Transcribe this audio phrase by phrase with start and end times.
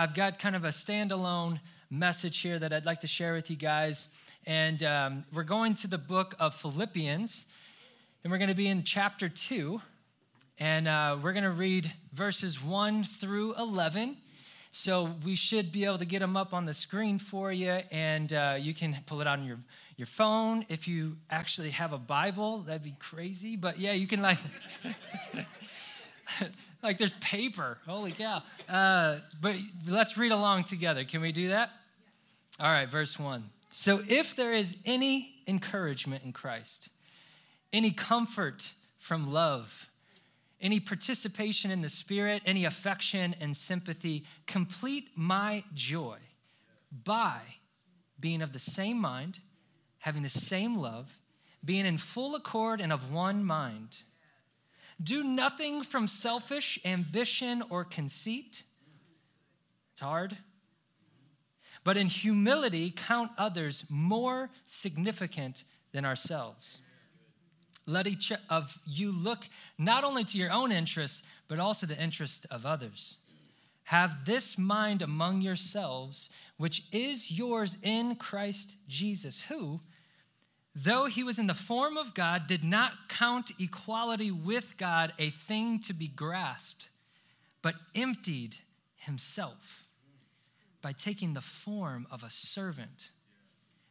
[0.00, 3.56] I've got kind of a standalone message here that I'd like to share with you
[3.56, 4.08] guys.
[4.46, 7.44] And um, we're going to the book of Philippians,
[8.24, 9.78] and we're going to be in chapter 2.
[10.56, 14.16] And uh, we're going to read verses 1 through 11.
[14.72, 18.32] So we should be able to get them up on the screen for you, and
[18.32, 19.58] uh, you can pull it out on your,
[19.98, 20.64] your phone.
[20.70, 23.54] If you actually have a Bible, that'd be crazy.
[23.54, 24.38] But yeah, you can like.
[26.82, 27.78] like there's paper.
[27.86, 28.42] Holy cow.
[28.68, 29.56] Uh, but
[29.86, 31.04] let's read along together.
[31.04, 31.70] Can we do that?
[32.58, 33.44] All right, verse 1.
[33.70, 36.88] So if there is any encouragement in Christ,
[37.72, 39.88] any comfort from love,
[40.60, 46.18] any participation in the Spirit, any affection and sympathy, complete my joy
[47.04, 47.40] by
[48.18, 49.38] being of the same mind,
[50.00, 51.18] having the same love,
[51.64, 54.02] being in full accord and of one mind.
[55.02, 58.64] Do nothing from selfish ambition or conceit.
[59.92, 60.36] It's hard.
[61.84, 66.82] But in humility, count others more significant than ourselves.
[67.86, 72.46] Let each of you look not only to your own interests, but also the interest
[72.50, 73.16] of others.
[73.84, 79.80] Have this mind among yourselves, which is yours in Christ Jesus, who,
[80.74, 85.30] though he was in the form of God, did not count equality with God a
[85.30, 86.88] thing to be grasped,
[87.62, 88.56] but emptied
[88.96, 89.86] himself
[90.82, 93.10] by taking the form of a servant,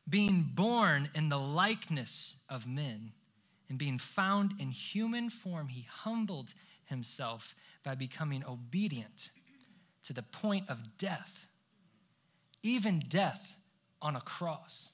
[0.07, 3.11] being born in the likeness of men,
[3.69, 6.53] and being found in human form, he humbled
[6.85, 9.29] himself by becoming obedient
[10.03, 11.45] to the point of death,
[12.63, 13.55] even death
[14.01, 14.93] on a cross.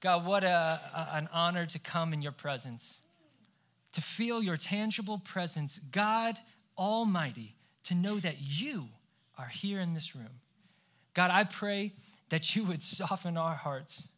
[0.00, 3.00] God, what a, a, an honor to come in your presence,
[3.92, 6.38] to feel your tangible presence, God
[6.76, 8.88] Almighty, to know that you
[9.36, 10.40] are here in this room.
[11.14, 11.92] God, I pray
[12.28, 14.08] that you would soften our hearts,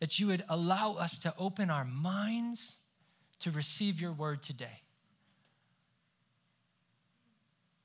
[0.00, 2.78] that you would allow us to open our minds
[3.40, 4.80] to receive your word today.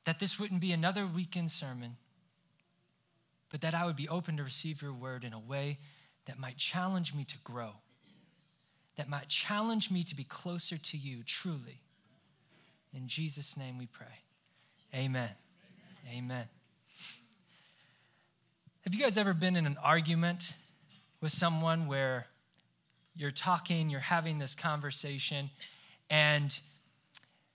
[0.06, 1.98] That this wouldn't be another weekend sermon,
[3.52, 5.78] but that I would be open to receive your word in a way
[6.28, 7.72] that might challenge me to grow,
[8.98, 11.82] that might challenge me to be closer to you truly.
[12.94, 14.06] In Jesus' name we pray.
[14.94, 15.30] Amen.
[16.10, 16.18] Amen.
[16.18, 16.46] Amen.
[18.82, 20.54] Have you guys ever been in an argument
[21.20, 22.28] with someone where
[23.16, 25.50] you're talking, you're having this conversation,
[26.10, 26.58] and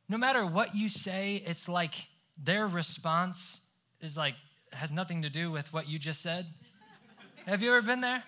[0.08, 1.94] no matter what you say, it's like
[2.42, 3.60] their response
[4.00, 4.34] is like,
[4.72, 6.46] has nothing to do with what you just said?
[7.46, 8.22] Have you ever been there?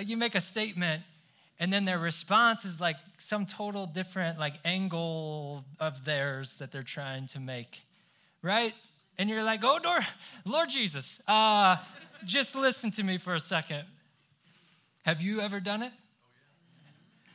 [0.00, 1.02] Like you make a statement
[1.58, 6.82] and then their response is like some total different like angle of theirs that they're
[6.82, 7.84] trying to make.
[8.40, 8.72] Right?
[9.18, 10.02] And you're like, oh Lord,
[10.46, 11.76] Lord Jesus, uh,
[12.24, 13.84] just listen to me for a second.
[15.04, 15.92] Have you ever done it?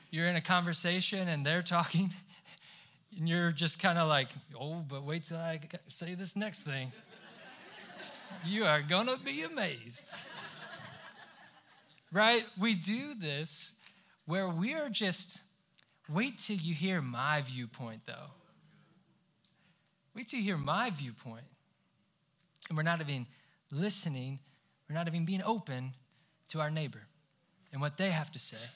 [0.10, 2.12] You're in a conversation and they're talking,
[3.16, 6.92] and you're just kind of like, oh, but wait till I say this next thing.
[8.44, 10.16] you are gonna be amazed
[12.16, 12.46] right?
[12.58, 13.74] We do this
[14.26, 15.42] where we are just,
[16.10, 18.32] wait till you hear my viewpoint, though.
[20.16, 21.44] Wait till you hear my viewpoint.
[22.70, 23.28] And we're not even
[23.70, 24.40] listening,
[24.90, 25.94] we're not even being open
[26.48, 27.02] to our neighbor
[27.74, 28.70] and what they have to say,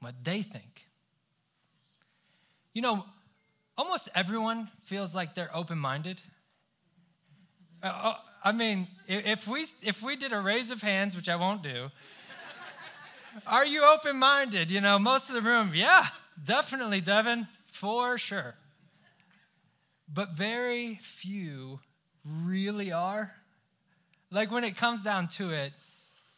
[0.00, 0.86] what they think.
[2.72, 3.04] You know,
[3.76, 6.22] almost everyone feels like they're open minded.
[7.82, 11.36] Uh, uh, I mean, if we, if we did a raise of hands, which I
[11.36, 11.90] won't do,
[13.46, 14.70] are you open minded?
[14.70, 16.06] You know, most of the room, yeah,
[16.42, 18.54] definitely, Devin, for sure.
[20.12, 21.80] But very few
[22.24, 23.32] really are.
[24.30, 25.72] Like when it comes down to it,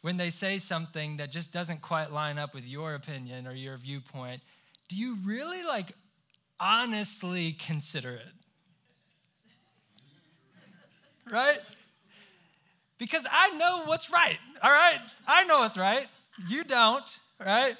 [0.01, 3.77] when they say something that just doesn't quite line up with your opinion or your
[3.77, 4.41] viewpoint,
[4.87, 5.91] do you really like
[6.59, 8.33] honestly consider it?
[11.31, 11.59] Right?
[12.97, 14.99] Because I know what's right, all right?
[15.27, 16.07] I know what's right.
[16.47, 17.75] You don't, right?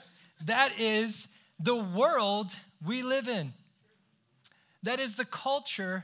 [0.46, 1.28] That is
[1.60, 2.52] the world
[2.86, 3.54] we live in.
[4.84, 6.04] That is the culture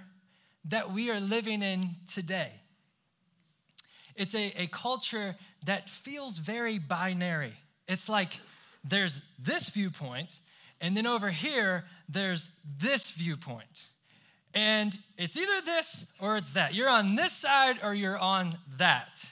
[0.65, 2.51] that we are living in today.
[4.15, 5.35] It's a, a culture
[5.65, 7.53] that feels very binary.
[7.87, 8.39] It's like
[8.83, 10.39] there's this viewpoint,
[10.81, 12.49] and then over here, there's
[12.79, 13.89] this viewpoint.
[14.53, 16.73] And it's either this or it's that.
[16.73, 19.29] You're on this side or you're on that.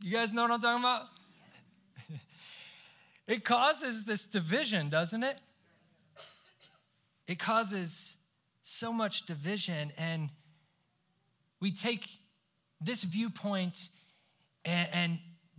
[0.00, 1.06] You guys know what I'm talking about?
[3.28, 5.38] It causes this division, doesn't it?
[7.26, 8.16] It causes
[8.62, 10.30] so much division, and
[11.60, 12.08] we take
[12.80, 13.88] this viewpoint
[14.64, 15.18] and, and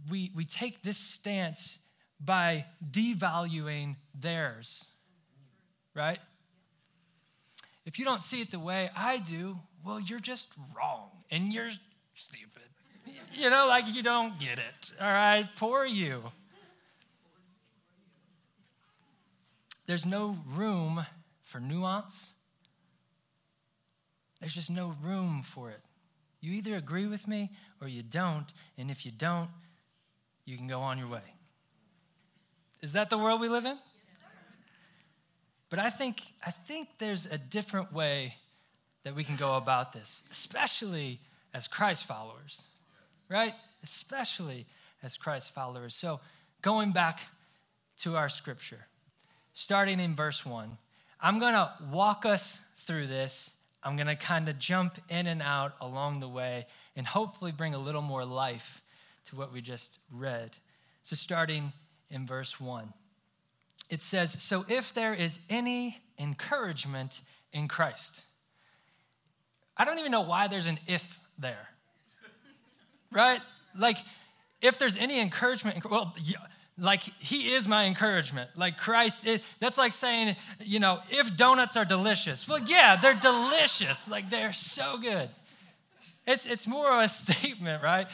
[0.09, 1.79] we, we take this stance
[2.19, 4.87] by devaluing theirs,
[5.95, 6.19] right?
[7.85, 11.71] If you don't see it the way I do, well, you're just wrong and you're
[12.13, 12.63] stupid.
[13.33, 14.91] You know, like you don't get it.
[14.99, 16.23] All right, poor you.
[19.89, 21.03] There's no room
[21.41, 22.29] for nuance.
[24.39, 25.79] There's just no room for it.
[26.41, 27.49] You either agree with me
[27.81, 28.45] or you don't,
[28.77, 29.49] and if you don't,
[30.45, 31.23] you can go on your way.
[32.81, 33.79] Is that the world we live in?
[35.71, 38.35] But I think, I think there's a different way
[39.05, 41.19] that we can go about this, especially
[41.51, 42.65] as Christ followers,
[43.27, 43.55] right?
[43.81, 44.67] Especially
[45.01, 45.95] as Christ followers.
[45.95, 46.19] So,
[46.61, 47.21] going back
[48.01, 48.85] to our scripture,
[49.53, 50.77] starting in verse 1,
[51.21, 53.51] I'm going to walk us through this.
[53.83, 57.73] I'm going to kind of jump in and out along the way and hopefully bring
[57.73, 58.81] a little more life
[59.25, 60.57] to what we just read.
[61.03, 61.71] So, starting
[62.09, 62.93] in verse 1
[63.89, 68.23] it says, So if there is any encouragement in Christ,
[69.75, 71.69] I don't even know why there's an if there,
[73.11, 73.41] right?
[73.77, 73.97] Like,
[74.61, 76.13] if there's any encouragement, well,
[76.79, 78.49] like he is my encouragement.
[78.55, 82.47] Like Christ, is, that's like saying, you know, if donuts are delicious.
[82.47, 84.09] Well, yeah, they're delicious.
[84.09, 85.29] Like they're so good.
[86.25, 88.07] It's, it's more of a statement, right?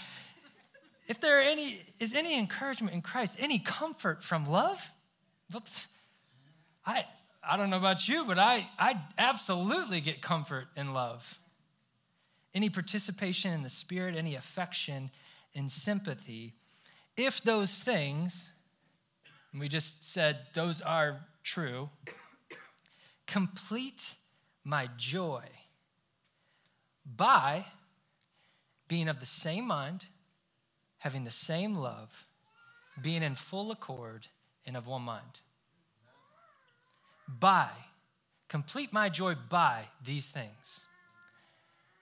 [1.07, 4.89] If there any, is any encouragement in Christ, any comfort from love,
[5.51, 5.85] but
[6.85, 7.05] I,
[7.47, 11.39] I don't know about you, but I, I absolutely get comfort in love.
[12.55, 15.11] Any participation in the Spirit, any affection
[15.53, 16.53] and sympathy.
[17.15, 18.49] If those things,
[19.55, 21.89] and we just said those are true,
[23.25, 24.15] complete
[24.65, 25.45] my joy
[27.05, 27.65] by
[28.89, 30.07] being of the same mind,
[30.97, 32.25] having the same love,
[33.01, 34.27] being in full accord
[34.65, 35.39] and of one mind.
[37.25, 37.69] By,
[38.49, 40.81] complete my joy by these things.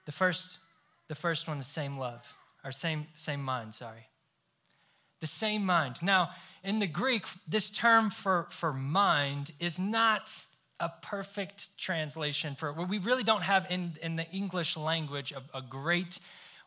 [0.06, 0.58] The first,
[1.06, 2.26] the first one, the same love,
[2.64, 4.08] or same, same mind, sorry.
[5.24, 6.02] The same mind.
[6.02, 6.32] Now,
[6.62, 10.44] in the Greek, this term for, for mind is not
[10.78, 15.42] a perfect translation for well, we really don't have in, in the English language a,
[15.56, 16.20] a great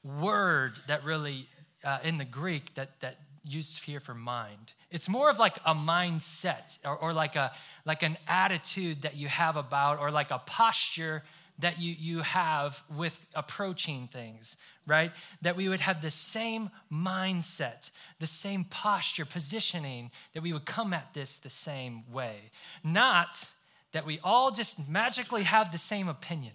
[0.03, 1.47] word that really
[1.83, 4.73] uh, in the Greek that, that used here for mind.
[4.89, 7.51] It's more of like a mindset or, or like, a,
[7.85, 11.21] like an attitude that you have about, or like a posture
[11.59, 15.11] that you, you have with approaching things, right?
[15.41, 17.89] That we would have the same mindset,
[18.19, 22.51] the same posture, positioning, that we would come at this the same way.
[22.83, 23.49] Not
[23.91, 26.53] that we all just magically have the same opinion,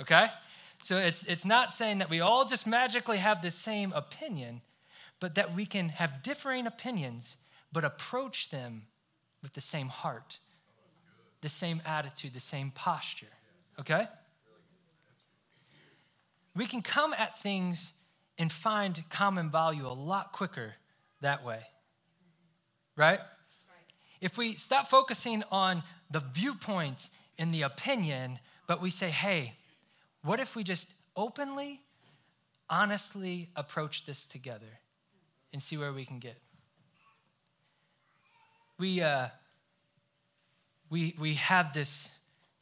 [0.00, 0.28] okay?
[0.80, 4.62] So it's, it's not saying that we all just magically have the same opinion,
[5.20, 7.36] but that we can have differing opinions,
[7.70, 8.84] but approach them
[9.42, 10.38] with the same heart,
[11.42, 13.26] the same attitude, the same posture.
[13.80, 14.06] Okay?
[16.54, 17.92] We can come at things
[18.38, 20.74] and find common value a lot quicker
[21.20, 21.60] that way.
[22.96, 23.20] Right?
[24.20, 29.54] If we stop focusing on the viewpoint and the opinion, but we say, hey,
[30.22, 31.80] what if we just openly,
[32.68, 34.80] honestly approach this together?
[35.52, 36.36] and see where we can get.
[38.78, 39.28] We, uh,
[40.88, 42.10] we, we have this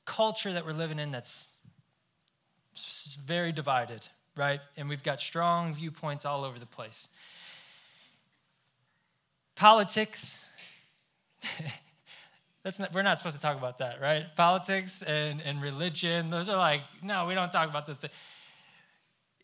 [0.08, 1.48] culture that we're living in that's
[3.24, 4.60] very divided, right?
[4.76, 7.08] And we've got strong viewpoints all over the place.
[9.54, 10.42] Politics,
[12.62, 14.24] that's not, we're not supposed to talk about that, right?
[14.34, 18.00] Politics and, and religion, those are like, no, we don't talk about this.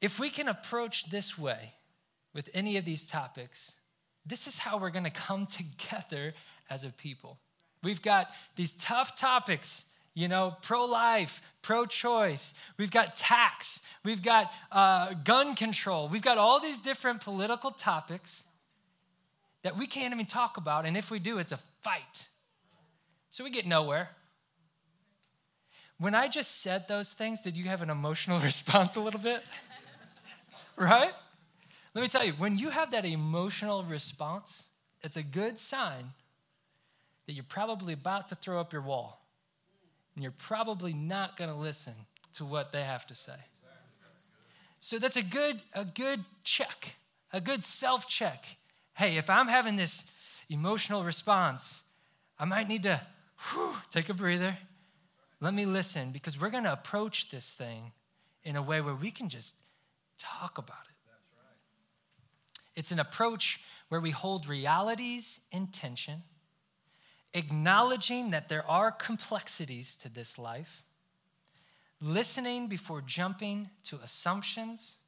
[0.00, 1.75] If we can approach this way,
[2.35, 3.73] with any of these topics,
[4.26, 5.47] this is how we're going to come
[5.87, 6.35] together
[6.68, 7.38] as a people.
[7.83, 12.54] We've got these tough topics, you know, pro life, pro choice.
[12.78, 13.83] We've got tax.
[14.04, 16.09] We've got uh, gun control.
[16.09, 18.44] We've got all these different political topics
[19.62, 20.87] that we can't even talk about.
[20.87, 22.28] And if we do, it's a fight.
[23.30, 24.11] So we get nowhere.
[25.99, 29.42] when I just said those things, did you have an emotional response a little bit?
[30.76, 31.12] right?
[31.94, 34.64] Let me tell you, when you have that emotional response,
[35.02, 36.11] it's a good sign
[37.26, 39.24] that you're probably about to throw up your wall.
[40.14, 41.94] And you're probably not going to listen
[42.35, 43.33] to what they have to say.
[44.80, 46.97] So that's a good, a good check,
[47.33, 48.44] a good self check.
[48.94, 50.04] Hey, if I'm having this
[50.50, 51.83] emotional response,
[52.38, 53.00] I might need to
[53.52, 54.59] whew, take a breather.
[55.40, 57.92] Let me listen because we're going to approach this thing
[58.44, 59.54] in a way where we can just
[60.18, 60.94] talk about it.
[62.78, 66.23] It's an approach where we hold realities in tension,
[67.34, 70.84] acknowledging that there are complexities to this life,
[72.00, 74.98] listening before jumping to assumptions,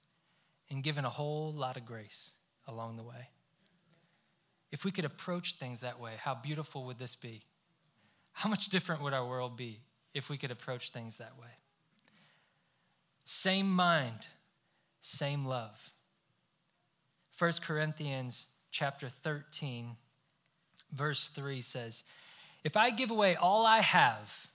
[0.69, 2.33] and giving a whole lot of grace
[2.67, 3.29] along the way.
[4.73, 7.45] If we could approach things that way, how beautiful would this be?
[8.33, 9.81] How much different would our world be
[10.13, 11.47] if we could approach things that way?
[13.25, 14.27] Same mind,
[15.01, 15.93] same love.
[17.39, 19.97] 1 Corinthians chapter 13
[20.97, 22.03] verse 3 says,
[22.65, 24.49] "If I give away all I have,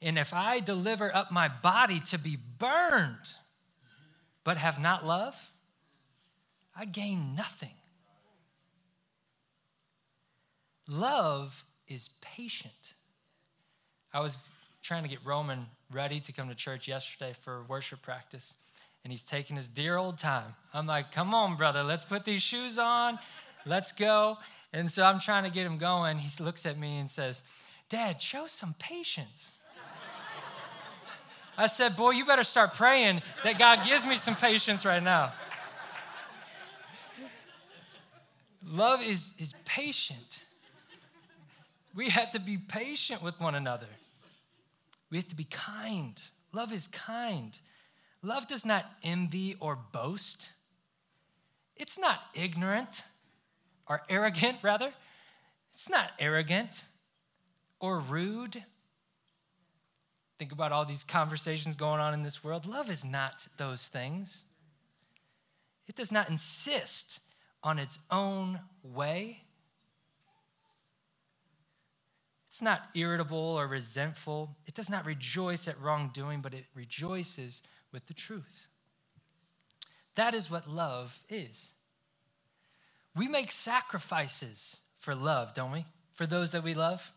[0.00, 3.36] and if I deliver up my body to be burned,
[4.44, 5.52] but have not love,
[6.74, 7.74] I gain nothing."
[10.86, 12.94] Love is patient.
[14.12, 14.50] I was
[14.82, 18.54] trying to get Roman ready to come to church yesterday for worship practice
[19.04, 20.54] and he's taking his dear old time.
[20.72, 23.18] I'm like, come on, brother, let's put these shoes on,
[23.64, 24.38] let's go.
[24.72, 26.18] And so I'm trying to get him going.
[26.18, 27.42] He looks at me and says,
[27.88, 29.60] Dad, show some patience.
[31.56, 35.32] I said, Boy, you better start praying that God gives me some patience right now.
[38.64, 40.44] Love is, is patient.
[41.94, 43.88] We have to be patient with one another.
[45.10, 46.20] We have to be kind.
[46.52, 47.58] Love is kind.
[48.22, 50.52] Love does not envy or boast.
[51.76, 53.02] It's not ignorant
[53.88, 54.92] or arrogant, rather.
[55.74, 56.84] It's not arrogant
[57.80, 58.64] or rude.
[60.38, 62.66] Think about all these conversations going on in this world.
[62.66, 64.44] Love is not those things.
[65.88, 67.20] It does not insist
[67.62, 69.44] on its own way.
[72.48, 74.56] It's not irritable or resentful.
[74.66, 78.68] It does not rejoice at wrongdoing, but it rejoices with the truth.
[80.16, 81.72] That is what love is.
[83.16, 85.84] We make sacrifices for love, don't we?
[86.16, 87.12] For those that we love.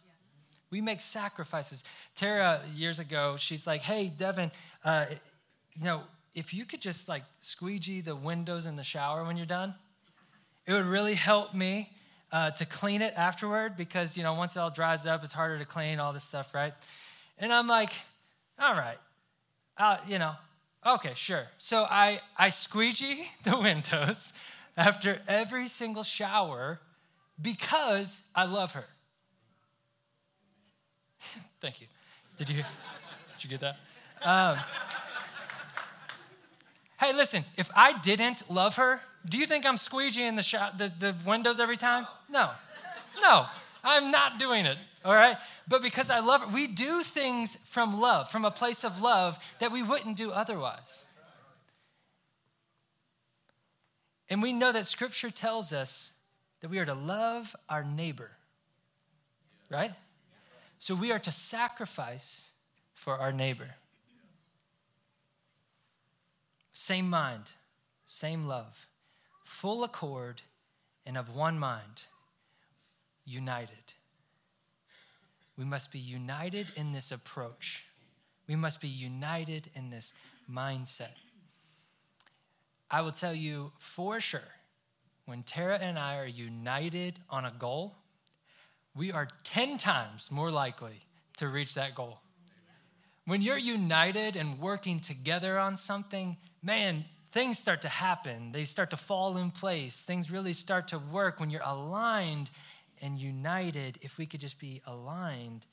[0.70, 1.84] We make sacrifices.
[2.16, 4.52] Tara, years ago, she's like, hey, Devin,
[4.86, 5.06] uh,
[5.78, 9.46] you know, if you could just like squeegee the windows in the shower when you're
[9.46, 9.76] done,
[10.66, 11.90] it would really help me
[12.32, 15.60] uh, to clean it afterward because, you know, once it all dries up, it's harder
[15.60, 16.74] to clean, all this stuff, right?
[17.38, 17.92] And I'm like,
[18.60, 18.98] all right,
[19.78, 20.36] uh, you know,
[20.86, 21.46] Okay, sure.
[21.60, 24.34] So I, I squeegee the windows
[24.78, 26.80] after every single shower
[27.42, 28.86] because I love her.
[31.62, 31.88] Thank you.
[32.38, 33.78] Did you, did you get that?
[34.24, 34.58] Um,
[37.00, 40.92] hey, listen, if I didn't love her, do you think I'm squeegeeing the, sh- the,
[41.00, 42.08] the windows every time?
[42.30, 42.50] No.
[43.22, 43.46] No,
[43.84, 45.38] I'm not doing it all right?
[45.68, 49.40] But because I love it, we do things from love, from a place of love
[49.60, 51.08] that we wouldn't do otherwise.
[54.32, 56.14] And we know that scripture tells us
[56.62, 58.32] that we are to love our neighbor,
[59.70, 59.92] right?
[60.80, 62.54] So we are to sacrifice
[62.94, 63.68] for our neighbor.
[66.72, 67.52] Same mind,
[68.06, 68.88] same love,
[69.44, 70.42] full accord,
[71.06, 72.04] and of one mind,
[73.26, 73.94] united.
[75.58, 77.84] We must be united in this approach.
[78.48, 80.14] We must be united in this
[80.50, 81.18] mindset.
[82.92, 84.42] I will tell you for sure,
[85.26, 87.96] when Tara and I are united on a goal,
[88.94, 91.06] we are 10 times more likely
[91.38, 92.20] to reach that goal.
[93.26, 98.52] When you're united and working together on something, man, things start to happen.
[98.52, 100.02] They start to fall in place.
[100.02, 102.50] Things really start to work when you're aligned
[103.02, 105.66] and united if we could just be aligned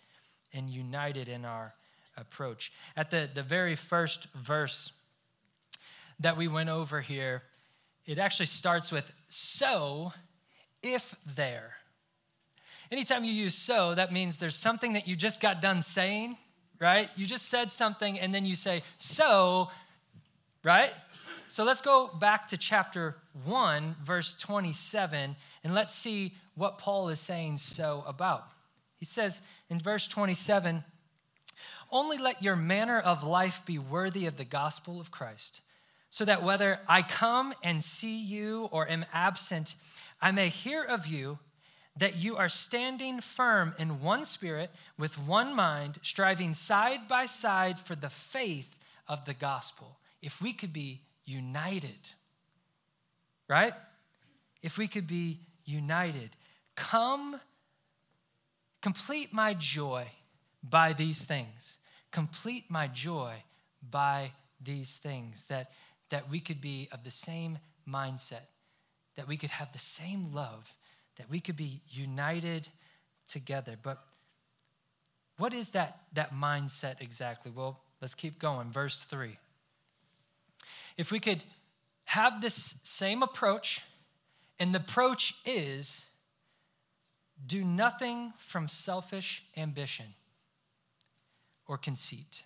[0.52, 1.74] and united in our
[2.16, 2.72] approach.
[2.96, 4.92] At the, the very first verse
[6.20, 7.42] that we went over here,
[8.06, 10.12] it actually starts with so
[10.82, 11.74] if there.
[12.90, 16.36] Anytime you use so, that means there's something that you just got done saying,
[16.80, 17.08] right?
[17.16, 19.70] You just said something and then you say, so,
[20.64, 20.92] right?
[21.48, 27.20] So let's go back to chapter 1, verse 27, and let's see what Paul is
[27.20, 28.44] saying so about.
[28.96, 30.84] He says in verse 27
[31.90, 35.60] Only let your manner of life be worthy of the gospel of Christ,
[36.10, 39.76] so that whether I come and see you or am absent,
[40.20, 41.38] I may hear of you
[41.96, 47.78] that you are standing firm in one spirit, with one mind, striving side by side
[47.78, 49.98] for the faith of the gospel.
[50.22, 52.12] If we could be united,
[53.48, 53.72] right?
[54.62, 56.30] If we could be united,
[56.76, 57.40] come
[58.80, 60.06] complete my joy
[60.62, 61.78] by these things.
[62.10, 63.34] Complete my joy
[63.90, 65.46] by these things.
[65.46, 65.70] That,
[66.10, 68.46] that we could be of the same mindset,
[69.16, 70.74] that we could have the same love
[71.18, 72.68] that we could be united
[73.26, 73.76] together.
[73.80, 74.02] But
[75.36, 77.52] what is that, that mindset exactly?
[77.54, 78.70] Well, let's keep going.
[78.70, 79.36] Verse 3.
[80.96, 81.44] If we could
[82.06, 83.82] have this same approach,
[84.58, 86.04] and the approach is
[87.46, 90.06] do nothing from selfish ambition
[91.66, 92.42] or conceit.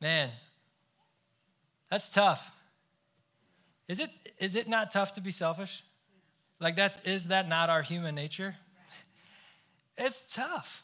[0.00, 0.30] Man,
[1.94, 2.50] that's tough.
[3.86, 4.10] Is it,
[4.40, 5.84] is it not tough to be selfish?
[6.58, 8.56] Like that's is that not our human nature?
[9.96, 10.82] It's tough.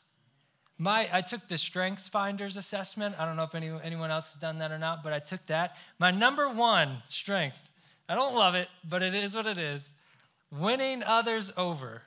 [0.79, 3.17] My I took the Strengths Finders assessment.
[3.19, 5.45] I don't know if any, anyone else has done that or not, but I took
[5.47, 5.75] that.
[5.99, 7.71] My number one strength.
[8.09, 9.93] I don't love it, but it is what it is.
[10.53, 12.03] Winning others over.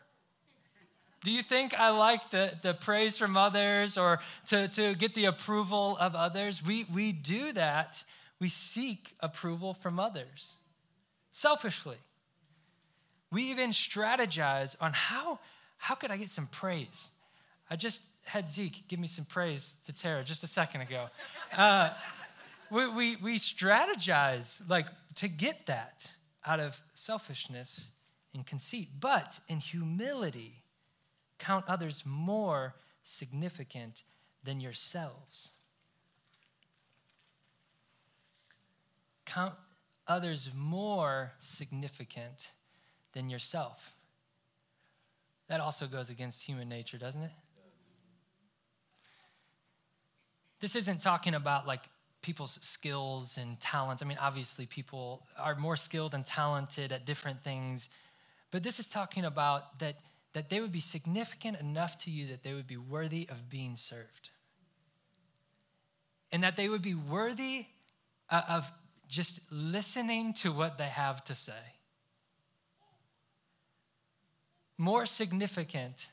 [1.26, 5.26] Do you think I like the, the praise from others or to, to get the
[5.26, 6.66] approval of others?
[6.66, 8.02] We, we do that.
[8.44, 10.58] We seek approval from others
[11.32, 11.96] selfishly.
[13.32, 15.40] We even strategize on how,
[15.78, 17.10] how could I get some praise?
[17.70, 21.08] I just had Zeke give me some praise to Tara just a second ago.
[21.58, 21.94] Uh,
[22.70, 26.12] we, we, we strategize like to get that
[26.46, 27.92] out of selfishness
[28.34, 30.64] and conceit, but in humility,
[31.40, 34.04] count others more significant
[34.44, 35.54] than yourselves.
[39.34, 39.54] Count
[40.08, 42.52] others more significant
[43.14, 43.96] than yourself.
[45.48, 47.32] That also goes against human nature, doesn't it?
[50.60, 51.84] This isn't talking about like
[52.22, 54.02] people's skills and talents.
[54.02, 57.90] I mean, obviously, people are more skilled and talented at different things,
[58.52, 59.96] but this is talking about that,
[60.34, 63.76] that they would be significant enough to you that they would be worthy of being
[63.76, 64.30] served.
[66.32, 67.66] And that they would be worthy
[68.30, 68.72] uh, of
[69.14, 71.54] just listening to what they have to say
[74.78, 76.10] more significant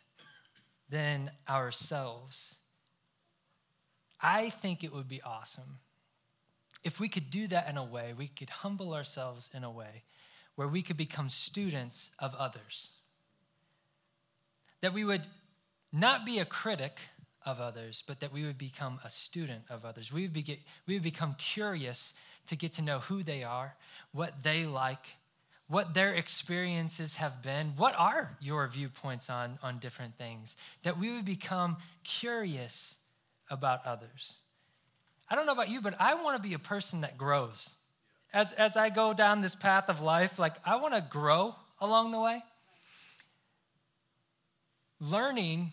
[0.90, 2.56] than ourselves.
[4.20, 5.78] I think it would be awesome
[6.82, 10.04] if we could do that in a way, we could humble ourselves in a way
[10.54, 12.92] where we could become students of others.
[14.80, 15.26] That we would
[15.92, 16.98] not be a critic
[17.44, 20.12] of others, but that we would become a student of others.
[20.12, 22.14] We would, be, we would become curious
[22.50, 23.76] to get to know who they are,
[24.12, 25.14] what they like,
[25.68, 27.74] what their experiences have been.
[27.76, 30.56] What are your viewpoints on, on different things?
[30.82, 32.96] That we would become curious
[33.48, 34.34] about others.
[35.28, 37.76] I don't know about you, but I want to be a person that grows.
[38.32, 42.10] As, as I go down this path of life, like I want to grow along
[42.10, 42.42] the way.
[44.98, 45.70] Learning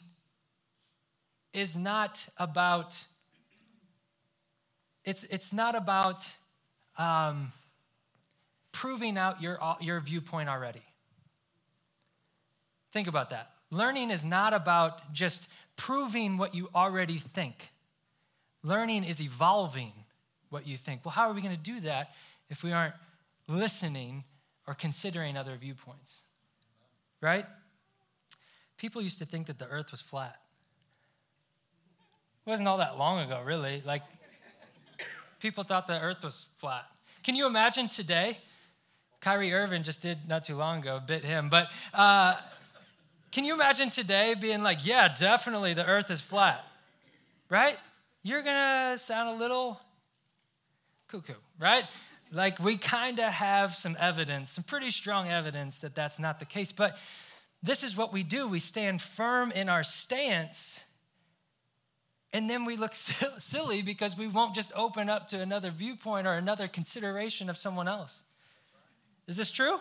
[1.53, 3.03] is not about,
[5.03, 6.23] it's, it's not about,
[6.97, 7.51] um,
[8.71, 10.83] proving out your, your viewpoint already.
[12.91, 13.51] Think about that.
[13.69, 17.69] Learning is not about just proving what you already think.
[18.63, 19.91] Learning is evolving
[20.49, 21.05] what you think.
[21.05, 22.11] Well, how are we going to do that
[22.49, 22.95] if we aren't
[23.47, 24.23] listening
[24.65, 26.23] or considering other viewpoints?
[27.21, 27.45] Right?
[28.77, 30.39] People used to think that the earth was flat.
[32.45, 33.83] It wasn't all that long ago, really.
[33.85, 34.03] Like,
[35.39, 36.85] people thought the earth was flat.
[37.23, 38.37] Can you imagine today
[39.21, 41.49] Kyrie Irving just did not too long ago, bit him.
[41.49, 42.35] But uh,
[43.31, 46.63] can you imagine today being like, yeah, definitely the earth is flat,
[47.49, 47.77] right?
[48.23, 49.79] You're to sound a little
[51.07, 51.83] cuckoo, right?
[52.31, 56.45] Like we kind of have some evidence, some pretty strong evidence that that's not the
[56.45, 56.71] case.
[56.71, 56.97] But
[57.63, 60.81] this is what we do we stand firm in our stance.
[62.33, 66.33] And then we look silly because we won't just open up to another viewpoint or
[66.33, 68.23] another consideration of someone else.
[69.27, 69.79] Is this true?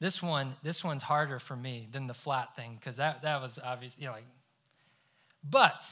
[0.00, 3.58] This one, this one's harder for me than the flat thing because that, that was
[3.62, 4.24] obvious, you know, like.
[5.48, 5.86] But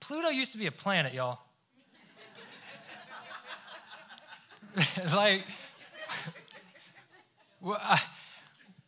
[0.00, 1.40] Pluto used to be a planet, y'all.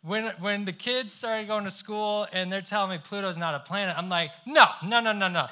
[0.08, 3.60] when, when the kids started going to school and they're telling me Pluto's not a
[3.60, 5.48] planet, I'm like, no, no, no, no, no.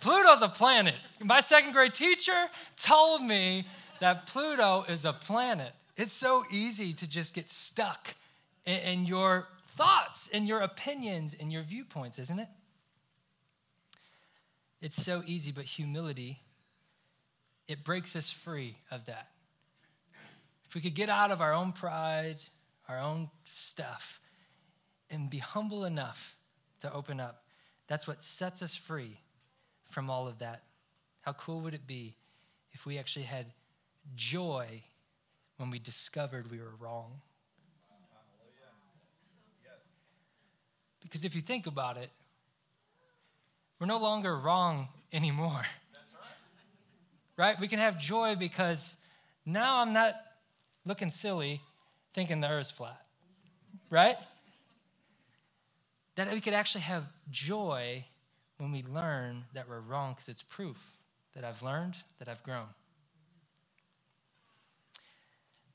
[0.00, 0.94] Pluto's a planet.
[1.22, 3.66] My second grade teacher told me
[4.00, 5.72] that Pluto is a planet.
[5.96, 8.14] It's so easy to just get stuck
[8.64, 12.48] in, in your thoughts, in your opinions, in your viewpoints, isn't it?
[14.80, 16.40] It's so easy, but humility,
[17.66, 19.28] it breaks us free of that.
[20.68, 22.36] If we could get out of our own pride,
[22.88, 24.20] our own stuff,
[25.10, 26.36] and be humble enough
[26.80, 27.44] to open up,
[27.88, 29.18] that's what sets us free
[29.90, 30.62] from all of that.
[31.22, 32.16] How cool would it be
[32.72, 33.46] if we actually had
[34.14, 34.82] joy
[35.56, 37.20] when we discovered we were wrong?
[41.02, 42.10] Because if you think about it,
[43.78, 45.62] we're no longer wrong anymore.
[47.38, 47.60] Right?
[47.60, 48.96] We can have joy because
[49.44, 50.14] now I'm not
[50.86, 51.60] looking silly
[52.16, 53.00] thinking the earth's flat.
[53.90, 54.16] Right?
[56.16, 58.04] That we could actually have joy
[58.56, 60.78] when we learn that we're wrong because it's proof
[61.34, 62.68] that I've learned, that I've grown.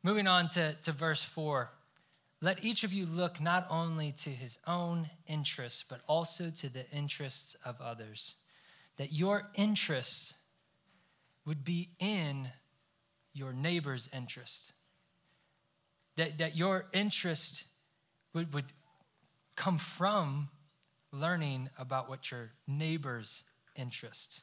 [0.02, 1.70] Moving on to, to verse 4.
[2.42, 6.90] Let each of you look not only to his own interests, but also to the
[6.90, 8.34] interests of others.
[8.98, 10.34] That your interests
[11.46, 12.50] would be in
[13.32, 14.74] your neighbor's interest.
[16.18, 17.66] That, that your interest
[18.34, 18.66] would, would
[19.56, 20.50] come from
[21.12, 23.44] learning about what your neighbor's
[23.76, 24.42] interest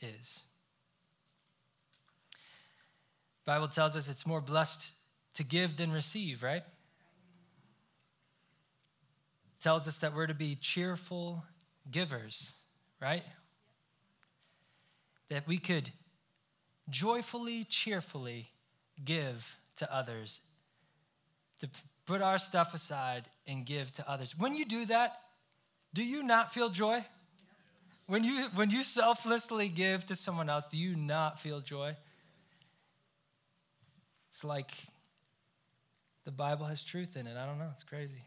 [0.00, 0.44] is.
[3.44, 4.92] Bible tells us it's more blessed
[5.34, 6.62] to give than receive, right?
[9.56, 11.44] It tells us that we're to be cheerful
[11.90, 12.54] givers,
[13.00, 13.22] right?
[15.30, 15.90] That we could
[16.90, 18.50] joyfully, cheerfully
[19.04, 20.40] give to others,
[21.60, 21.68] to
[22.06, 24.38] put our stuff aside and give to others.
[24.38, 25.20] When you do that,
[25.92, 27.04] do you not feel joy?
[28.06, 31.94] When you, when you selflessly give to someone else, do you not feel joy?
[34.30, 34.70] It's like
[36.24, 37.36] the Bible has truth in it.
[37.36, 37.68] I don't know.
[37.74, 38.22] It's crazy.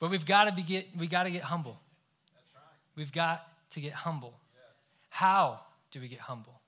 [0.00, 1.78] but we've got to be get, we got to get humble.
[2.96, 4.34] We've got to get humble.
[4.54, 4.62] Yes.
[5.10, 5.60] How
[5.92, 6.60] do we get humble?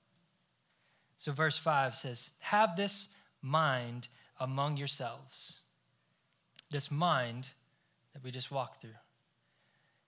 [1.17, 3.09] So verse 5 says, "Have this
[3.43, 5.61] mind among yourselves."
[6.71, 7.49] This mind
[8.13, 8.97] that we just walked through.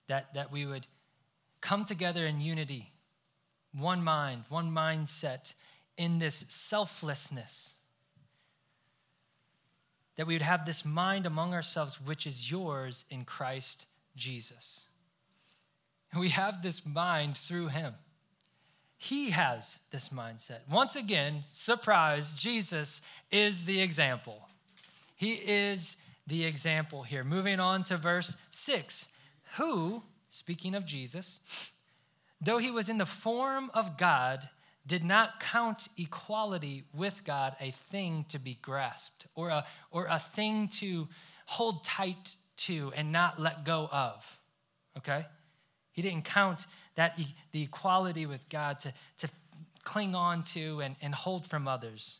[0.07, 0.87] That, that we would
[1.61, 2.91] come together in unity,
[3.73, 5.53] one mind, one mindset,
[5.97, 7.75] in this selflessness.
[10.15, 14.87] That we would have this mind among ourselves, which is yours in Christ Jesus.
[16.15, 17.95] We have this mind through him.
[19.03, 20.59] He has this mindset.
[20.71, 24.47] Once again, surprise, Jesus is the example.
[25.17, 27.25] He is the example here.
[27.25, 29.09] Moving on to verse 6.
[29.57, 31.71] Who, speaking of Jesus,
[32.39, 34.47] though he was in the form of God,
[34.87, 40.19] did not count equality with God a thing to be grasped or a, or a
[40.19, 41.09] thing to
[41.45, 44.39] hold tight to and not let go of.
[44.97, 45.25] Okay?
[45.91, 49.29] He didn't count that e- the equality with God to, to
[49.83, 52.19] cling on to and, and hold from others.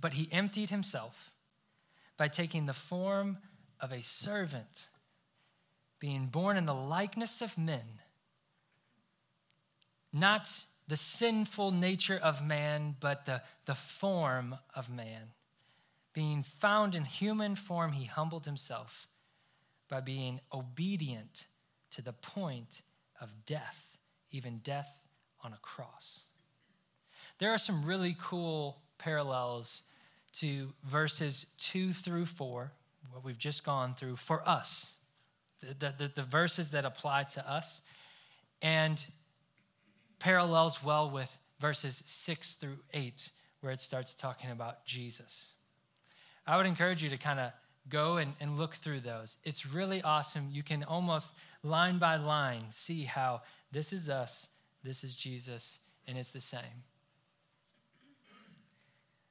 [0.00, 1.32] But he emptied himself
[2.16, 3.38] by taking the form
[3.80, 4.88] of a servant,
[5.98, 8.00] being born in the likeness of men,
[10.12, 15.30] not the sinful nature of man, but the, the form of man.
[16.12, 19.06] Being found in human form, he humbled himself
[19.88, 21.46] by being obedient
[21.92, 22.82] to the point
[23.22, 23.96] of death,
[24.30, 25.02] even death
[25.42, 26.26] on a cross.
[27.38, 29.82] There are some really cool parallels
[30.34, 32.72] to verses two through four,
[33.10, 34.94] what we've just gone through, for us,
[35.60, 37.82] the, the, the verses that apply to us,
[38.60, 39.04] and
[40.18, 43.30] parallels well with verses six through eight,
[43.60, 45.54] where it starts talking about Jesus.
[46.46, 47.52] I would encourage you to kind of
[47.88, 49.36] go and, and look through those.
[49.44, 50.48] It's really awesome.
[50.50, 54.48] You can almost line by line see how this is us,
[54.82, 56.84] this is Jesus, and it's the same.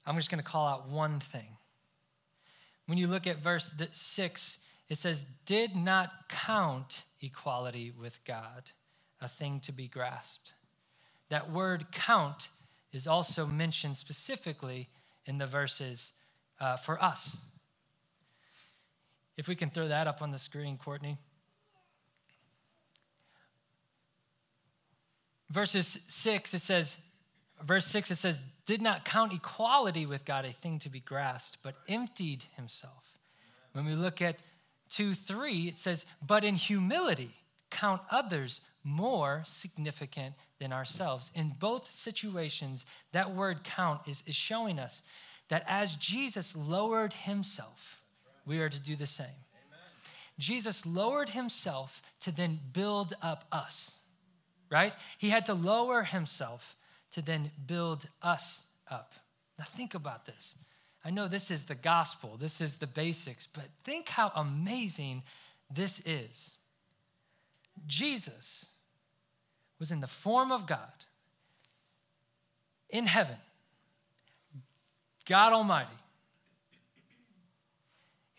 [0.05, 1.57] I'm just going to call out one thing.
[2.87, 4.57] When you look at verse 6,
[4.89, 8.71] it says, Did not count equality with God
[9.21, 10.53] a thing to be grasped.
[11.29, 12.49] That word count
[12.91, 14.89] is also mentioned specifically
[15.25, 16.11] in the verses
[16.59, 17.37] uh, for us.
[19.37, 21.17] If we can throw that up on the screen, Courtney.
[25.49, 26.97] Verses 6, it says,
[27.61, 31.57] verse 6, it says, did not count equality with God a thing to be grasped,
[31.61, 33.17] but emptied himself.
[33.73, 34.37] When we look at
[34.89, 37.31] 2 3, it says, but in humility
[37.69, 41.31] count others more significant than ourselves.
[41.33, 45.01] In both situations, that word count is, is showing us
[45.49, 48.00] that as Jesus lowered himself,
[48.51, 49.27] we are to do the same.
[50.37, 53.99] Jesus lowered himself to then build up us,
[54.69, 54.93] right?
[55.17, 56.75] He had to lower himself
[57.11, 59.13] to then build us up.
[59.57, 60.55] Now, think about this.
[61.05, 65.23] I know this is the gospel, this is the basics, but think how amazing
[65.73, 66.57] this is.
[67.87, 68.65] Jesus
[69.79, 71.05] was in the form of God
[72.89, 73.37] in heaven,
[75.25, 76.00] God Almighty.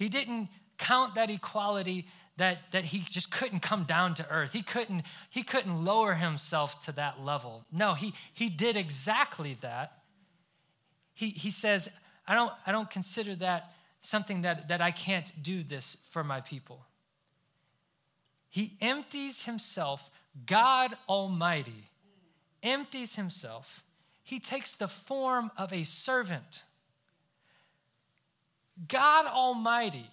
[0.03, 4.53] He didn't count that equality that, that he just couldn't come down to earth.
[4.53, 7.65] He couldn't, he couldn't lower himself to that level.
[7.71, 10.03] No, he, he did exactly that.
[11.15, 11.89] He, he says,
[12.27, 16.41] I don't, I don't consider that something that, that I can't do this for my
[16.41, 16.85] people.
[18.49, 20.11] He empties himself,
[20.47, 21.91] God Almighty
[22.61, 23.85] empties himself.
[24.25, 26.65] He takes the form of a servant.
[28.89, 30.11] God Almighty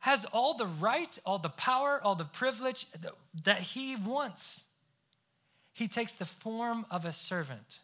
[0.00, 2.86] has all the right, all the power, all the privilege
[3.44, 4.66] that he wants.
[5.72, 7.80] He takes the form of a servant.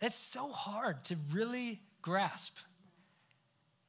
[0.00, 2.56] It's so hard to really grasp.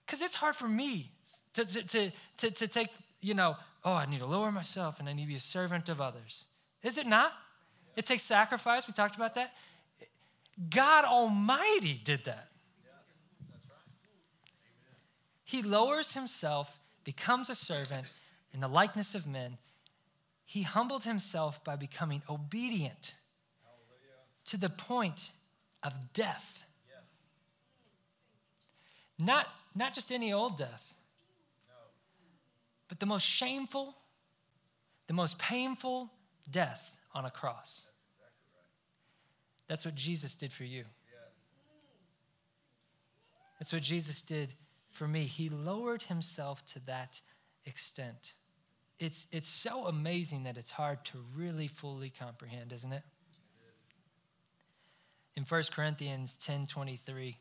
[0.06, 1.12] Because it's hard for me
[1.53, 2.89] to, to, to, to, take,
[3.21, 5.89] you know, oh, I need to lower myself and I need to be a servant
[5.89, 6.45] of others.
[6.84, 7.32] Is it not?
[7.95, 8.88] It takes sacrifice.
[8.88, 9.53] We talked about that.
[10.70, 12.50] God Almighty did that.
[15.44, 18.08] He lowers himself, becomes a servant
[18.54, 19.58] in the likeness of men.
[20.46, 23.16] He humbled himself by becoming obedient
[24.46, 25.32] to the point
[25.84, 26.63] of death.
[29.20, 30.96] Not, not just any old death,
[32.88, 33.96] but the most shameful,
[35.08, 36.12] the most painful
[36.50, 37.88] death on a cross.
[39.74, 40.84] That's what Jesus did for you.
[43.60, 44.54] That's what Jesus did
[44.92, 45.24] for me.
[45.24, 47.22] He lowered himself to that
[47.66, 48.36] extent.
[49.00, 53.02] It's, it's so amazing that it's hard to really fully comprehend, isn't it?
[55.36, 57.36] In 1 Corinthians 10 23, it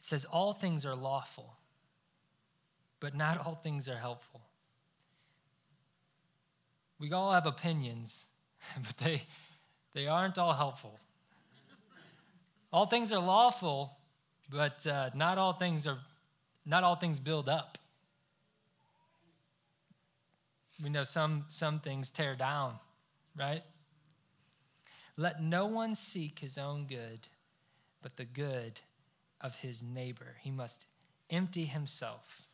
[0.00, 1.56] says, All things are lawful,
[3.00, 4.42] but not all things are helpful.
[7.00, 8.26] We all have opinions,
[8.76, 9.22] but they,
[9.94, 10.98] they aren't all helpful.
[12.72, 13.96] All things are lawful,
[14.48, 15.98] but uh, not all things are
[16.64, 17.76] not all things build up.
[20.82, 22.78] We know some some things tear down
[23.36, 23.62] right?
[25.16, 27.28] Let no one seek his own good
[28.02, 28.80] but the good
[29.40, 30.36] of his neighbor.
[30.40, 30.86] He must
[31.30, 32.46] empty himself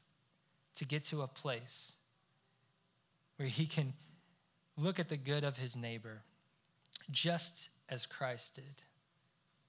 [0.75, 1.93] to get to a place
[3.37, 3.95] where he can
[4.79, 6.23] look at the good of his neighbor
[7.11, 8.83] just as christ did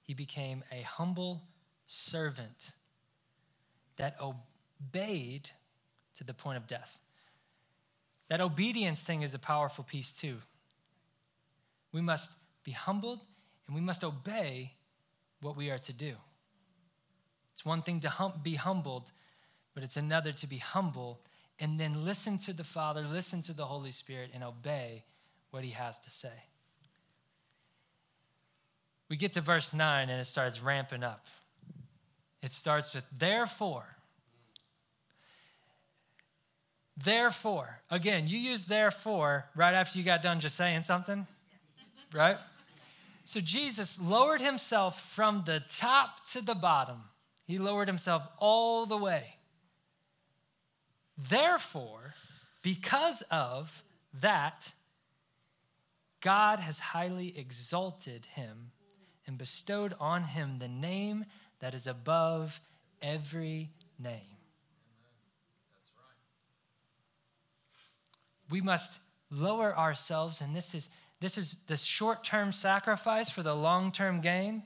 [0.09, 1.43] he became a humble
[1.85, 2.71] servant
[3.97, 5.51] that obeyed
[6.15, 6.97] to the point of death.
[8.27, 10.37] That obedience thing is a powerful piece, too.
[11.91, 13.21] We must be humbled
[13.67, 14.73] and we must obey
[15.41, 16.15] what we are to do.
[17.53, 19.11] It's one thing to hum- be humbled,
[19.75, 21.21] but it's another to be humble
[21.59, 25.03] and then listen to the Father, listen to the Holy Spirit, and obey
[25.51, 26.45] what He has to say.
[29.09, 31.25] We get to verse 9 and it starts ramping up.
[32.41, 33.85] It starts with therefore.
[36.95, 37.79] Therefore.
[37.89, 41.25] Again, you use therefore right after you got done just saying something,
[42.13, 42.37] right?
[43.25, 47.03] So Jesus lowered himself from the top to the bottom.
[47.45, 49.38] He lowered himself all the way.
[51.27, 52.13] Therefore,
[52.61, 53.83] because of
[54.21, 54.71] that,
[56.21, 58.71] God has highly exalted him
[59.27, 61.25] and bestowed on him the name
[61.59, 62.61] that is above
[63.01, 64.37] every name.
[68.49, 74.21] We must lower ourselves, and this is this is the short-term sacrifice for the long-term
[74.21, 74.63] gain.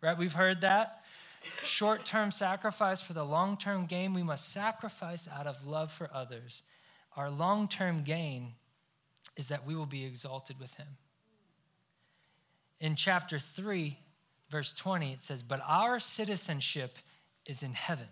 [0.00, 0.18] Right?
[0.18, 1.01] We've heard that.
[1.64, 4.14] Short-term sacrifice for the long-term gain.
[4.14, 6.62] We must sacrifice out of love for others.
[7.16, 8.54] Our long-term gain
[9.36, 10.88] is that we will be exalted with him.
[12.80, 13.98] In chapter 3,
[14.50, 16.98] verse 20, it says, But our citizenship
[17.48, 18.08] is in heaven.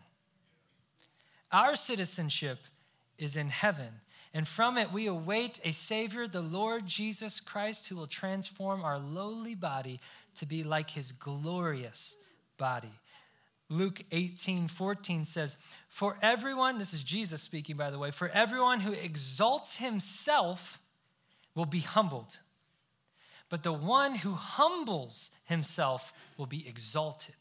[1.53, 2.59] Our citizenship
[3.19, 4.01] is in heaven.
[4.33, 8.99] And from it we await a Savior, the Lord Jesus Christ, who will transform our
[8.99, 10.01] lowly body
[10.37, 12.15] to be like his glorious
[12.57, 13.00] body.
[13.71, 15.57] Luke 18, 14 says,
[15.89, 20.81] For everyone, this is Jesus speaking, by the way, for everyone who exalts himself
[21.55, 22.41] will be humbled,
[23.49, 27.35] but the one who humbles himself will be exalted.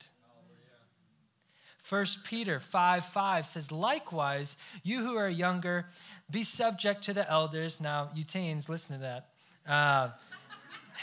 [1.89, 5.87] 1 Peter 5 5 says, Likewise, you who are younger,
[6.29, 7.81] be subject to the elders.
[7.81, 9.29] Now, you teens, listen to that.
[9.67, 10.09] Uh,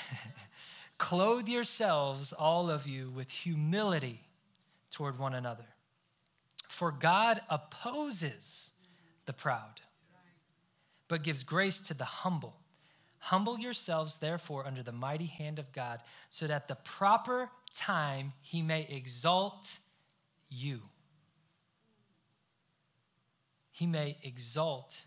[0.99, 4.26] Clothe yourselves, all of you, with humility
[4.97, 5.67] toward one another.
[6.69, 8.73] For God opposes
[9.27, 9.83] the proud,
[11.07, 12.57] but gives grace to the humble.
[13.19, 18.63] Humble yourselves, therefore, under the mighty hand of God, so that the proper time he
[18.63, 19.81] may exalt
[20.49, 20.81] you.
[23.71, 25.05] He may exalt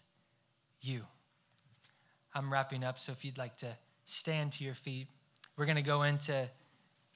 [0.81, 1.01] you.
[2.35, 3.75] I'm wrapping up, so if you'd like to
[4.05, 5.07] stand to your feet,
[5.57, 6.47] we're going to go into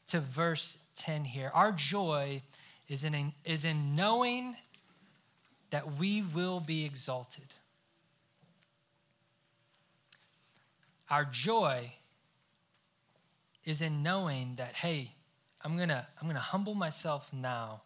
[0.08, 1.52] to verse 10 here.
[1.54, 2.42] Our joy
[2.88, 4.56] is in, is in knowing
[5.70, 7.54] that we will be exalted.
[11.10, 11.94] Our joy
[13.66, 15.14] is in knowing that, hey,
[15.62, 17.84] I'm to I'm to humble myself now,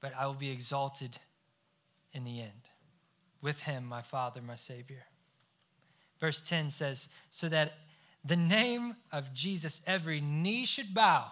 [0.00, 1.18] but I will be exalted
[2.12, 2.52] in the end
[3.42, 5.04] with him, my Father, my Savior.
[6.18, 7.74] Verse 10 says, So that
[8.24, 11.30] the name of Jesus every knee should bow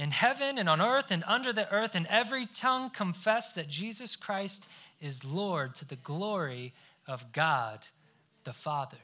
[0.00, 4.16] in heaven and on earth and under the earth, and every tongue confess that Jesus
[4.16, 4.66] Christ
[4.98, 6.72] is Lord to the glory
[7.06, 7.80] of God
[8.44, 8.96] the Father.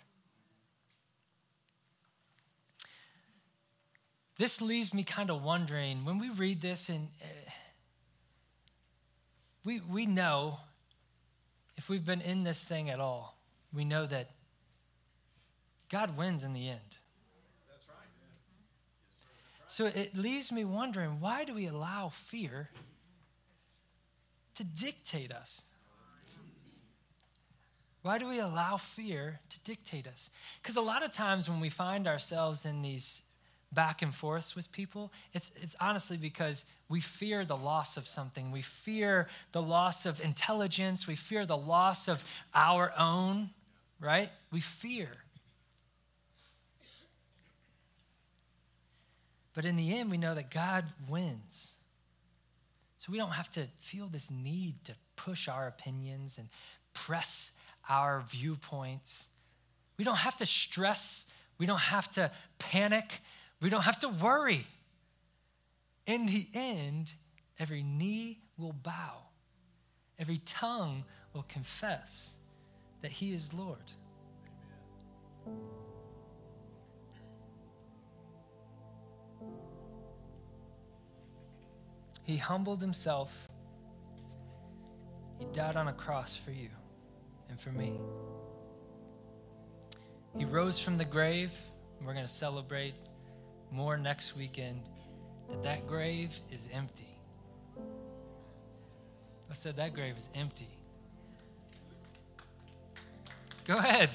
[4.39, 7.51] This leaves me kind of wondering when we read this, and uh,
[9.67, 10.61] we, we know
[11.77, 13.37] if we've been in this thing at all,
[13.71, 14.31] we know that
[15.91, 16.97] God wins in the end.
[19.77, 22.71] So it leaves me wondering why do we allow fear
[24.55, 25.61] to dictate us?
[28.01, 30.31] Why do we allow fear to dictate us?
[30.63, 33.21] Because a lot of times when we find ourselves in these
[33.71, 38.51] back and forths with people, it's, it's honestly because we fear the loss of something.
[38.51, 41.07] We fear the loss of intelligence.
[41.07, 43.51] We fear the loss of our own,
[44.01, 44.31] right?
[44.51, 45.11] We fear.
[49.57, 51.77] But in the end, we know that God wins.
[52.99, 56.51] So we don't have to feel this need to push our opinions and
[56.93, 57.53] press
[57.89, 59.29] our viewpoints.
[59.97, 61.25] We don't have to stress.
[61.57, 63.23] We don't have to panic.
[63.63, 64.67] We don't have to worry.
[66.05, 67.15] In the end,
[67.59, 69.23] every knee will bow,
[70.19, 72.37] every tongue will confess
[73.01, 73.93] that He is Lord.
[75.47, 75.86] Amen.
[82.27, 83.49] He humbled himself.
[85.39, 86.71] He died on a cross for you
[87.49, 88.01] and for me.
[90.37, 91.53] He rose from the grave.
[91.99, 92.95] And We're going to celebrate
[93.71, 94.83] more next weekend.
[95.49, 97.17] That that grave is empty.
[99.49, 100.69] I said that grave is empty.
[103.65, 104.11] Go ahead.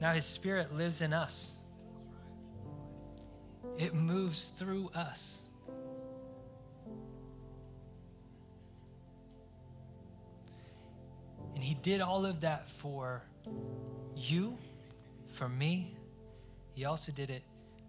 [0.00, 1.54] Now his spirit lives in us,
[3.78, 5.40] it moves through us.
[11.54, 13.24] And he did all of that for
[14.16, 14.56] you,
[15.34, 15.96] for me.
[16.74, 17.42] He also did it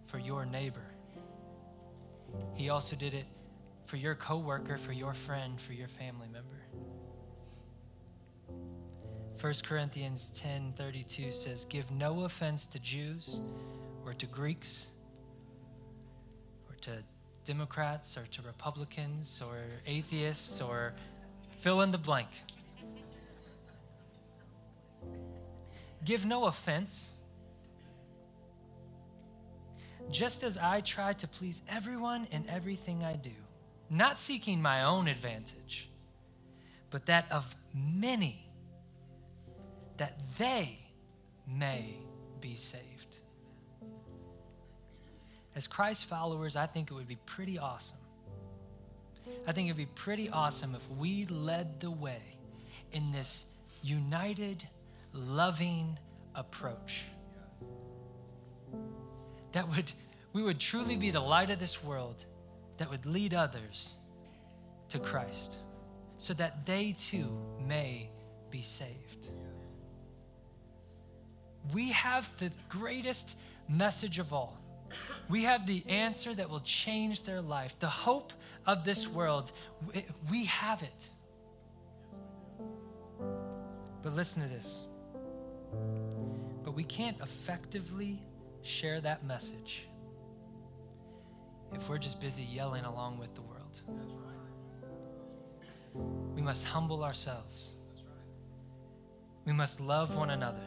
[0.06, 0.84] for your neighbor.
[2.54, 3.26] He also did it
[3.86, 6.59] for your coworker, for your friend, for your family member.
[9.40, 13.40] 1 Corinthians 10:32 says, "Give no offense to Jews
[14.04, 14.88] or to Greeks
[16.68, 17.02] or to
[17.44, 20.94] Democrats or to Republicans or atheists or
[21.58, 22.28] fill in the blank.
[26.04, 27.18] Give no offense,
[30.10, 33.34] just as I try to please everyone in everything I do,
[33.88, 35.88] not seeking my own advantage,
[36.90, 38.49] but that of many
[40.00, 40.78] that they
[41.46, 41.94] may
[42.40, 43.18] be saved.
[45.54, 47.98] As Christ followers, I think it would be pretty awesome.
[49.46, 52.22] I think it would be pretty awesome if we led the way
[52.92, 53.44] in this
[53.82, 54.66] united,
[55.12, 55.98] loving
[56.34, 57.02] approach.
[59.52, 59.92] That would
[60.32, 62.24] we would truly be the light of this world
[62.78, 63.96] that would lead others
[64.88, 65.58] to Christ
[66.16, 68.08] so that they too may
[68.50, 69.28] be saved.
[71.72, 73.36] We have the greatest
[73.68, 74.58] message of all.
[75.28, 78.32] We have the answer that will change their life, the hope
[78.66, 79.52] of this world.
[80.30, 81.08] We have it.
[84.02, 84.86] But listen to this.
[86.64, 88.20] But we can't effectively
[88.62, 89.86] share that message
[91.72, 93.80] if we're just busy yelling along with the world.
[96.34, 97.74] We must humble ourselves.
[99.44, 100.62] We must love one another.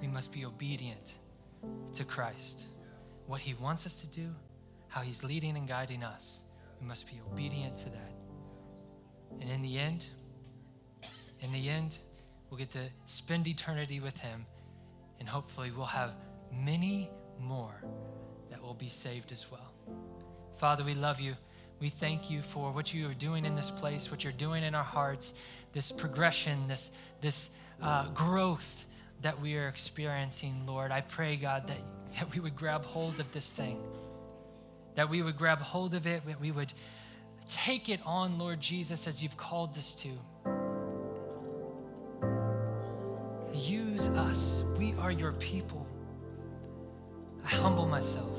[0.00, 1.14] We must be obedient
[1.94, 2.66] to Christ.
[3.26, 4.34] What he wants us to do,
[4.88, 6.42] how he's leading and guiding us.
[6.80, 8.12] We must be obedient to that.
[9.40, 10.06] And in the end,
[11.40, 11.98] in the end,
[12.48, 14.46] we'll get to spend eternity with him,
[15.18, 16.12] and hopefully we'll have
[16.52, 17.82] many more
[18.50, 19.72] that will be saved as well.
[20.56, 21.34] Father, we love you.
[21.78, 24.74] We thank you for what you are doing in this place, what you're doing in
[24.74, 25.32] our hearts,
[25.72, 26.90] this progression, this,
[27.20, 28.84] this uh, growth
[29.22, 30.90] that we are experiencing, Lord.
[30.90, 31.78] I pray, God, that,
[32.18, 33.80] that we would grab hold of this thing,
[34.94, 36.72] that we would grab hold of it, that we would
[37.46, 40.08] take it on, Lord Jesus, as you've called us to.
[43.52, 44.62] Use us.
[44.78, 45.86] We are your people.
[47.44, 48.38] I humble myself.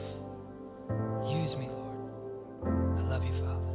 [1.27, 2.97] Use me, Lord.
[2.97, 3.70] I love you, Father.